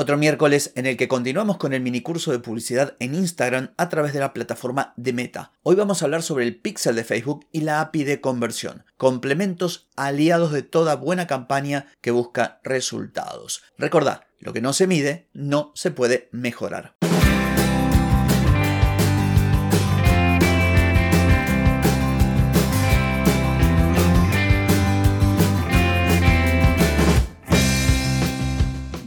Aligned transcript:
Otro 0.00 0.16
miércoles 0.16 0.72
en 0.76 0.86
el 0.86 0.96
que 0.96 1.08
continuamos 1.08 1.58
con 1.58 1.74
el 1.74 1.82
minicurso 1.82 2.32
de 2.32 2.38
publicidad 2.38 2.96
en 3.00 3.14
Instagram 3.14 3.74
a 3.76 3.90
través 3.90 4.14
de 4.14 4.20
la 4.20 4.32
plataforma 4.32 4.94
de 4.96 5.12
Meta. 5.12 5.52
Hoy 5.62 5.76
vamos 5.76 6.00
a 6.00 6.06
hablar 6.06 6.22
sobre 6.22 6.46
el 6.46 6.56
pixel 6.56 6.96
de 6.96 7.04
Facebook 7.04 7.46
y 7.52 7.60
la 7.60 7.82
API 7.82 8.04
de 8.04 8.22
conversión, 8.22 8.86
complementos 8.96 9.90
aliados 9.96 10.52
de 10.52 10.62
toda 10.62 10.96
buena 10.96 11.26
campaña 11.26 11.84
que 12.00 12.12
busca 12.12 12.60
resultados. 12.64 13.62
Recordad, 13.76 14.22
lo 14.38 14.54
que 14.54 14.62
no 14.62 14.72
se 14.72 14.86
mide 14.86 15.28
no 15.34 15.70
se 15.74 15.90
puede 15.90 16.30
mejorar. 16.32 16.94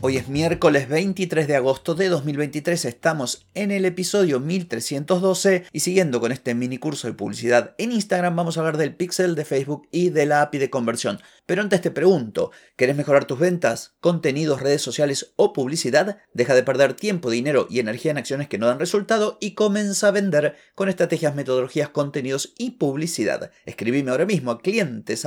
Hoy 0.00 0.16
es 0.16 0.28
miércoles 0.28 0.88
23 0.88 1.48
de 1.48 1.56
agosto 1.56 1.96
de 1.96 2.08
2023, 2.08 2.84
estamos 2.84 3.48
en 3.54 3.72
el 3.72 3.84
episodio 3.84 4.38
1312 4.38 5.64
y 5.72 5.80
siguiendo 5.80 6.20
con 6.20 6.30
este 6.30 6.54
mini 6.54 6.78
curso 6.78 7.08
de 7.08 7.14
publicidad 7.14 7.74
en 7.78 7.90
Instagram 7.90 8.36
vamos 8.36 8.56
a 8.56 8.60
hablar 8.60 8.76
del 8.76 8.94
pixel 8.94 9.34
de 9.34 9.44
Facebook 9.44 9.88
y 9.90 10.10
de 10.10 10.24
la 10.26 10.42
API 10.42 10.58
de 10.58 10.70
conversión. 10.70 11.18
Pero 11.46 11.62
antes 11.62 11.80
te 11.80 11.90
pregunto, 11.90 12.52
¿querés 12.76 12.94
mejorar 12.94 13.24
tus 13.24 13.40
ventas, 13.40 13.96
contenidos, 13.98 14.62
redes 14.62 14.82
sociales 14.82 15.32
o 15.34 15.52
publicidad? 15.52 16.18
Deja 16.32 16.54
de 16.54 16.62
perder 16.62 16.94
tiempo, 16.94 17.28
dinero 17.28 17.66
y 17.68 17.80
energía 17.80 18.12
en 18.12 18.18
acciones 18.18 18.46
que 18.46 18.58
no 18.58 18.68
dan 18.68 18.78
resultado 18.78 19.36
y 19.40 19.54
comienza 19.54 20.06
a 20.06 20.12
vender 20.12 20.54
con 20.76 20.88
estrategias, 20.88 21.34
metodologías, 21.34 21.88
contenidos 21.88 22.54
y 22.56 22.72
publicidad. 22.72 23.50
Escribime 23.66 24.12
ahora 24.12 24.26
mismo 24.26 24.52
a 24.52 24.60
clientes 24.60 25.24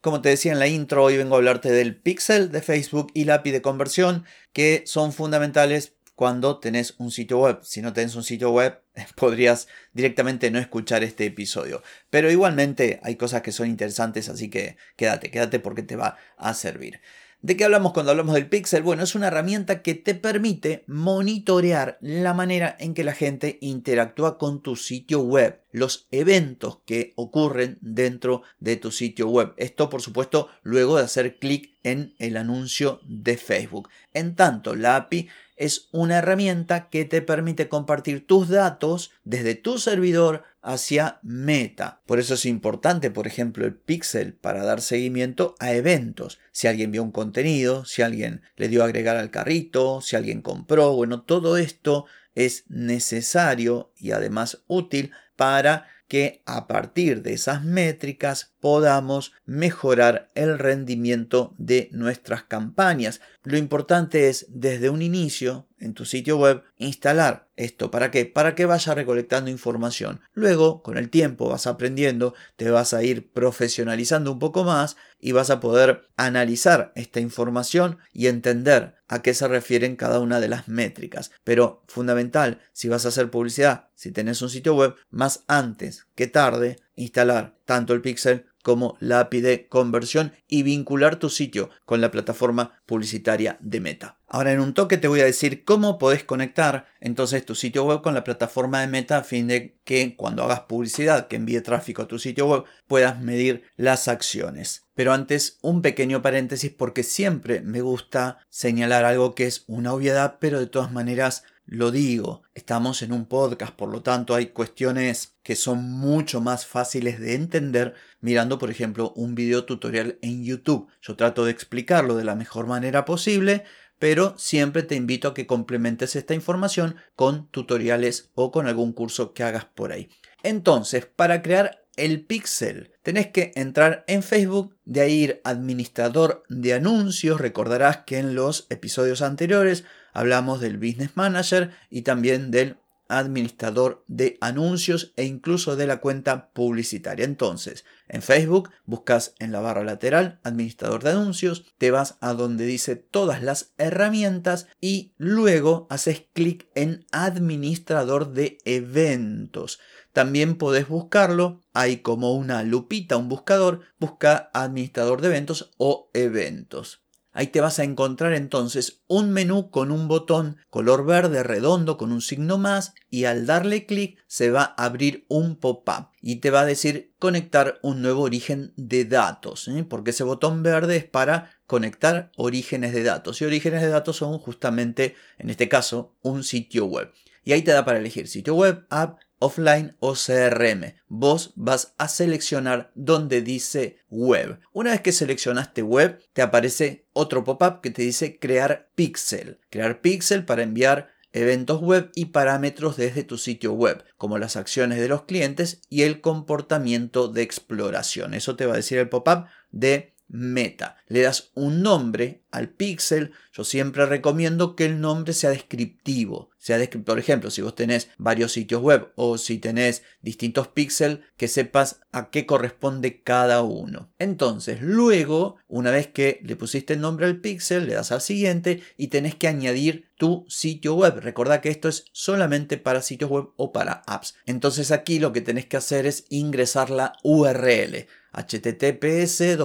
Como 0.00 0.22
te 0.22 0.30
decía 0.30 0.52
en 0.52 0.58
la 0.58 0.68
intro, 0.68 1.04
hoy 1.04 1.16
vengo 1.16 1.34
a 1.34 1.38
hablarte 1.38 1.70
del 1.70 1.96
pixel 1.96 2.50
de 2.50 2.62
Facebook 2.62 3.10
y 3.14 3.24
la 3.24 3.34
API 3.34 3.50
de 3.50 3.62
conversión 3.62 4.24
que 4.52 4.82
son 4.86 5.12
fundamentales 5.12 5.96
cuando 6.16 6.58
tenés 6.58 6.94
un 6.98 7.10
sitio 7.10 7.38
web. 7.38 7.58
Si 7.62 7.82
no 7.82 7.92
tenés 7.92 8.16
un 8.16 8.24
sitio 8.24 8.50
web, 8.50 8.82
podrías 9.16 9.68
directamente 9.92 10.50
no 10.50 10.58
escuchar 10.58 11.04
este 11.04 11.26
episodio. 11.26 11.82
Pero 12.10 12.30
igualmente 12.30 12.98
hay 13.02 13.16
cosas 13.16 13.42
que 13.42 13.52
son 13.52 13.68
interesantes, 13.68 14.28
así 14.28 14.48
que 14.50 14.76
quédate, 14.96 15.30
quédate 15.30 15.60
porque 15.60 15.82
te 15.82 15.94
va 15.94 16.16
a 16.38 16.54
servir. 16.54 17.00
¿De 17.46 17.56
qué 17.56 17.62
hablamos 17.62 17.92
cuando 17.92 18.10
hablamos 18.10 18.34
del 18.34 18.48
pixel? 18.48 18.82
Bueno, 18.82 19.04
es 19.04 19.14
una 19.14 19.28
herramienta 19.28 19.80
que 19.80 19.94
te 19.94 20.16
permite 20.16 20.82
monitorear 20.88 21.96
la 22.00 22.34
manera 22.34 22.76
en 22.80 22.92
que 22.92 23.04
la 23.04 23.12
gente 23.12 23.58
interactúa 23.60 24.36
con 24.36 24.62
tu 24.62 24.74
sitio 24.74 25.20
web, 25.20 25.62
los 25.70 26.08
eventos 26.10 26.80
que 26.86 27.12
ocurren 27.14 27.78
dentro 27.80 28.42
de 28.58 28.74
tu 28.74 28.90
sitio 28.90 29.28
web. 29.28 29.54
Esto, 29.58 29.88
por 29.88 30.02
supuesto, 30.02 30.48
luego 30.64 30.96
de 30.96 31.04
hacer 31.04 31.38
clic 31.38 31.75
en 31.86 32.14
el 32.18 32.36
anuncio 32.36 33.00
de 33.04 33.36
Facebook. 33.36 33.88
En 34.12 34.34
tanto, 34.34 34.74
la 34.74 34.96
API 34.96 35.28
es 35.56 35.88
una 35.92 36.18
herramienta 36.18 36.88
que 36.90 37.04
te 37.04 37.22
permite 37.22 37.68
compartir 37.68 38.26
tus 38.26 38.48
datos 38.48 39.12
desde 39.22 39.54
tu 39.54 39.78
servidor 39.78 40.42
hacia 40.62 41.20
Meta. 41.22 42.00
Por 42.04 42.18
eso 42.18 42.34
es 42.34 42.44
importante, 42.44 43.12
por 43.12 43.28
ejemplo, 43.28 43.64
el 43.64 43.74
pixel 43.74 44.34
para 44.34 44.64
dar 44.64 44.80
seguimiento 44.80 45.54
a 45.60 45.74
eventos. 45.74 46.40
Si 46.50 46.66
alguien 46.66 46.90
vio 46.90 47.04
un 47.04 47.12
contenido, 47.12 47.84
si 47.84 48.02
alguien 48.02 48.42
le 48.56 48.66
dio 48.66 48.82
a 48.82 48.86
agregar 48.86 49.16
al 49.16 49.30
carrito, 49.30 50.00
si 50.00 50.16
alguien 50.16 50.42
compró, 50.42 50.92
bueno, 50.92 51.22
todo 51.22 51.56
esto 51.56 52.06
es 52.34 52.64
necesario 52.68 53.92
y 53.96 54.10
además 54.10 54.64
útil 54.66 55.12
para 55.36 55.86
que 56.08 56.42
a 56.46 56.66
partir 56.66 57.22
de 57.22 57.32
esas 57.32 57.64
métricas 57.64 58.54
podamos 58.60 59.32
mejorar 59.44 60.28
el 60.34 60.58
rendimiento 60.58 61.54
de 61.58 61.88
nuestras 61.92 62.44
campañas. 62.44 63.20
Lo 63.46 63.56
importante 63.56 64.28
es 64.28 64.46
desde 64.48 64.90
un 64.90 65.02
inicio 65.02 65.68
en 65.78 65.94
tu 65.94 66.04
sitio 66.04 66.36
web 66.36 66.64
instalar 66.78 67.48
esto. 67.54 67.92
¿Para 67.92 68.10
qué? 68.10 68.26
Para 68.26 68.56
que 68.56 68.66
vaya 68.66 68.92
recolectando 68.92 69.52
información. 69.52 70.20
Luego, 70.32 70.82
con 70.82 70.98
el 70.98 71.10
tiempo, 71.10 71.48
vas 71.48 71.68
aprendiendo, 71.68 72.34
te 72.56 72.70
vas 72.70 72.92
a 72.92 73.04
ir 73.04 73.30
profesionalizando 73.30 74.32
un 74.32 74.40
poco 74.40 74.64
más 74.64 74.96
y 75.20 75.30
vas 75.30 75.50
a 75.50 75.60
poder 75.60 76.08
analizar 76.16 76.90
esta 76.96 77.20
información 77.20 77.98
y 78.12 78.26
entender 78.26 78.96
a 79.06 79.22
qué 79.22 79.32
se 79.32 79.46
refieren 79.46 79.94
cada 79.94 80.18
una 80.18 80.40
de 80.40 80.48
las 80.48 80.66
métricas. 80.66 81.30
Pero 81.44 81.84
fundamental, 81.86 82.60
si 82.72 82.88
vas 82.88 83.04
a 83.04 83.10
hacer 83.10 83.30
publicidad, 83.30 83.90
si 83.94 84.10
tenés 84.10 84.42
un 84.42 84.50
sitio 84.50 84.74
web, 84.74 84.96
más 85.10 85.44
antes 85.46 86.08
que 86.16 86.26
tarde, 86.26 86.80
instalar 86.96 87.54
tanto 87.64 87.92
el 87.94 88.00
pixel 88.00 88.46
como 88.66 88.96
la 88.98 89.20
API 89.20 89.42
de 89.42 89.68
conversión 89.68 90.32
y 90.48 90.64
vincular 90.64 91.20
tu 91.20 91.30
sitio 91.30 91.70
con 91.84 92.00
la 92.00 92.10
plataforma 92.10 92.82
publicitaria 92.84 93.58
de 93.60 93.78
Meta. 93.78 94.18
Ahora 94.26 94.50
en 94.50 94.58
un 94.58 94.74
toque 94.74 94.96
te 94.96 95.06
voy 95.06 95.20
a 95.20 95.24
decir 95.24 95.64
cómo 95.64 95.98
podés 95.98 96.24
conectar 96.24 96.88
entonces 96.98 97.46
tu 97.46 97.54
sitio 97.54 97.84
web 97.84 98.02
con 98.02 98.12
la 98.12 98.24
plataforma 98.24 98.80
de 98.80 98.88
Meta 98.88 99.18
a 99.18 99.22
fin 99.22 99.46
de 99.46 99.78
que 99.84 100.16
cuando 100.16 100.42
hagas 100.42 100.62
publicidad 100.62 101.28
que 101.28 101.36
envíe 101.36 101.60
tráfico 101.60 102.02
a 102.02 102.08
tu 102.08 102.18
sitio 102.18 102.48
web 102.48 102.64
puedas 102.88 103.20
medir 103.20 103.62
las 103.76 104.08
acciones. 104.08 104.88
Pero 104.94 105.12
antes 105.12 105.58
un 105.62 105.80
pequeño 105.80 106.20
paréntesis 106.20 106.72
porque 106.72 107.04
siempre 107.04 107.60
me 107.60 107.82
gusta 107.82 108.40
señalar 108.48 109.04
algo 109.04 109.36
que 109.36 109.46
es 109.46 109.62
una 109.68 109.92
obviedad 109.92 110.38
pero 110.40 110.58
de 110.58 110.66
todas 110.66 110.90
maneras 110.90 111.44
lo 111.66 111.90
digo, 111.90 112.42
estamos 112.54 113.02
en 113.02 113.12
un 113.12 113.26
podcast, 113.26 113.74
por 113.74 113.88
lo 113.88 114.00
tanto 114.00 114.36
hay 114.36 114.46
cuestiones 114.46 115.36
que 115.42 115.56
son 115.56 115.90
mucho 115.90 116.40
más 116.40 116.64
fáciles 116.64 117.18
de 117.18 117.34
entender 117.34 117.94
mirando, 118.20 118.58
por 118.58 118.70
ejemplo, 118.70 119.12
un 119.16 119.34
video 119.34 119.64
tutorial 119.64 120.16
en 120.22 120.44
YouTube. 120.44 120.86
Yo 121.02 121.16
trato 121.16 121.44
de 121.44 121.50
explicarlo 121.50 122.16
de 122.16 122.22
la 122.22 122.36
mejor 122.36 122.68
manera 122.68 123.04
posible, 123.04 123.64
pero 123.98 124.38
siempre 124.38 124.84
te 124.84 124.94
invito 124.94 125.26
a 125.26 125.34
que 125.34 125.48
complementes 125.48 126.14
esta 126.14 126.34
información 126.34 126.96
con 127.16 127.48
tutoriales 127.48 128.30
o 128.34 128.52
con 128.52 128.68
algún 128.68 128.92
curso 128.92 129.34
que 129.34 129.42
hagas 129.42 129.64
por 129.64 129.90
ahí. 129.90 130.08
Entonces, 130.44 131.06
para 131.06 131.42
crear 131.42 131.82
el 131.96 132.24
pixel. 132.24 132.92
Tenés 133.02 133.28
que 133.28 133.52
entrar 133.56 134.04
en 134.06 134.22
Facebook, 134.22 134.76
de 134.84 135.00
ahí 135.00 135.24
ir 135.24 135.40
administrador 135.44 136.44
de 136.48 136.74
anuncios. 136.74 137.40
Recordarás 137.40 137.98
que 138.06 138.18
en 138.18 138.34
los 138.34 138.66
episodios 138.70 139.22
anteriores 139.22 139.84
hablamos 140.16 140.60
del 140.60 140.78
Business 140.78 141.10
Manager 141.14 141.72
y 141.90 142.02
también 142.02 142.50
del 142.50 142.78
administrador 143.08 144.02
de 144.08 144.38
anuncios 144.40 145.12
e 145.16 145.24
incluso 145.24 145.76
de 145.76 145.86
la 145.86 146.00
cuenta 146.00 146.50
publicitaria. 146.54 147.26
Entonces, 147.26 147.84
en 148.08 148.22
Facebook 148.22 148.70
buscas 148.86 149.34
en 149.38 149.52
la 149.52 149.60
barra 149.60 149.84
lateral 149.84 150.40
administrador 150.42 151.04
de 151.04 151.10
anuncios, 151.10 151.66
te 151.76 151.90
vas 151.90 152.16
a 152.20 152.32
donde 152.32 152.64
dice 152.64 152.96
todas 152.96 153.42
las 153.42 153.74
herramientas 153.76 154.68
y 154.80 155.12
luego 155.18 155.86
haces 155.90 156.24
clic 156.32 156.66
en 156.74 157.04
administrador 157.12 158.32
de 158.32 158.56
eventos. 158.64 159.80
También 160.12 160.56
podés 160.56 160.88
buscarlo, 160.88 161.60
hay 161.74 161.98
como 161.98 162.32
una 162.32 162.62
lupita, 162.62 163.18
un 163.18 163.28
buscador, 163.28 163.82
busca 164.00 164.50
administrador 164.54 165.20
de 165.20 165.28
eventos 165.28 165.74
o 165.76 166.10
eventos. 166.14 167.05
Ahí 167.36 167.48
te 167.48 167.60
vas 167.60 167.78
a 167.78 167.84
encontrar 167.84 168.32
entonces 168.32 169.02
un 169.08 169.30
menú 169.30 169.70
con 169.70 169.92
un 169.92 170.08
botón 170.08 170.56
color 170.70 171.04
verde 171.04 171.42
redondo 171.42 171.98
con 171.98 172.10
un 172.10 172.22
signo 172.22 172.56
más 172.56 172.94
y 173.10 173.26
al 173.26 173.44
darle 173.44 173.84
clic 173.84 174.16
se 174.26 174.50
va 174.50 174.74
a 174.74 174.86
abrir 174.86 175.26
un 175.28 175.56
pop-up 175.56 176.08
y 176.22 176.36
te 176.36 176.50
va 176.50 176.62
a 176.62 176.64
decir 176.64 177.14
conectar 177.18 177.78
un 177.82 178.00
nuevo 178.00 178.22
origen 178.22 178.72
de 178.78 179.04
datos, 179.04 179.68
¿eh? 179.68 179.84
porque 179.86 180.12
ese 180.12 180.24
botón 180.24 180.62
verde 180.62 180.96
es 180.96 181.04
para 181.04 181.50
conectar 181.66 182.32
orígenes 182.38 182.94
de 182.94 183.02
datos 183.02 183.42
y 183.42 183.44
orígenes 183.44 183.82
de 183.82 183.88
datos 183.88 184.16
son 184.16 184.38
justamente 184.38 185.14
en 185.36 185.50
este 185.50 185.68
caso 185.68 186.16
un 186.22 186.42
sitio 186.42 186.86
web. 186.86 187.12
Y 187.44 187.52
ahí 187.52 187.60
te 187.60 187.72
da 187.72 187.84
para 187.84 187.98
elegir 187.98 188.28
sitio 188.28 188.54
web, 188.54 188.86
app, 188.88 189.20
offline 189.38 189.96
o 190.00 190.14
CRM. 190.14 190.94
Vos 191.08 191.52
vas 191.56 191.94
a 191.98 192.08
seleccionar 192.08 192.90
donde 192.94 193.42
dice 193.42 193.98
web. 194.08 194.58
Una 194.72 194.90
vez 194.90 195.00
que 195.00 195.12
seleccionaste 195.12 195.82
web, 195.82 196.20
te 196.32 196.42
aparece 196.42 197.06
otro 197.12 197.44
pop-up 197.44 197.80
que 197.80 197.90
te 197.90 198.02
dice 198.02 198.38
crear 198.38 198.90
pixel. 198.94 199.60
Crear 199.70 200.00
pixel 200.00 200.44
para 200.44 200.62
enviar 200.62 201.14
eventos 201.32 201.80
web 201.80 202.10
y 202.14 202.26
parámetros 202.26 202.96
desde 202.96 203.22
tu 203.22 203.36
sitio 203.36 203.72
web, 203.74 204.04
como 204.16 204.38
las 204.38 204.56
acciones 204.56 204.98
de 204.98 205.08
los 205.08 205.24
clientes 205.24 205.82
y 205.90 206.02
el 206.02 206.20
comportamiento 206.20 207.28
de 207.28 207.42
exploración. 207.42 208.32
Eso 208.32 208.56
te 208.56 208.66
va 208.66 208.72
a 208.72 208.76
decir 208.76 208.98
el 208.98 209.08
pop-up 209.08 209.46
de 209.70 210.14
meta. 210.28 210.96
Le 211.08 211.22
das 211.22 211.50
un 211.54 211.82
nombre 211.82 212.42
al 212.56 212.70
pixel, 212.70 213.32
yo 213.52 213.64
siempre 213.64 214.06
recomiendo 214.06 214.76
que 214.76 214.86
el 214.86 215.00
nombre 215.00 215.34
sea 215.34 215.50
descriptivo. 215.50 216.50
Sea 216.58 216.78
por 217.04 217.18
ejemplo, 217.18 217.50
si 217.50 217.62
vos 217.62 217.74
tenés 217.74 218.08
varios 218.16 218.52
sitios 218.52 218.82
web 218.82 219.12
o 219.14 219.38
si 219.38 219.58
tenés 219.58 220.02
distintos 220.22 220.66
píxeles, 220.68 221.20
que 221.36 221.48
sepas 221.48 222.00
a 222.12 222.30
qué 222.30 222.46
corresponde 222.46 223.22
cada 223.22 223.62
uno. 223.62 224.10
Entonces, 224.18 224.80
luego, 224.80 225.56
una 225.68 225.90
vez 225.90 226.06
que 226.08 226.40
le 226.42 226.56
pusiste 226.56 226.94
el 226.94 227.00
nombre 227.00 227.26
al 227.26 227.40
píxel, 227.40 227.86
le 227.86 227.94
das 227.94 228.10
al 228.10 228.22
siguiente 228.22 228.82
y 228.96 229.08
tenés 229.08 229.34
que 229.34 229.48
añadir 229.48 230.08
tu 230.16 230.46
sitio 230.48 230.94
web. 230.94 231.20
Recordá 231.20 231.60
que 231.60 231.68
esto 231.68 231.88
es 231.88 232.06
solamente 232.12 232.78
para 232.78 233.02
sitios 233.02 233.30
web 233.30 233.48
o 233.56 233.70
para 233.70 234.02
apps. 234.06 234.34
Entonces 234.46 234.90
aquí 234.90 235.18
lo 235.18 235.32
que 235.32 235.42
tenés 235.42 235.66
que 235.66 235.76
hacer 235.76 236.06
es 236.06 236.24
ingresar 236.30 236.88
la 236.88 237.12
URL 237.22 238.06
https 238.36 239.56